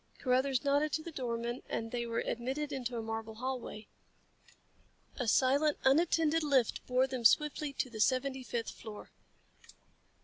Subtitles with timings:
[0.17, 3.85] Carruthers nodded to the doorman and they were admitted into a marble hallway.
[5.17, 9.11] A silent, unattended lift bore them swiftly to the seventy fifth floor.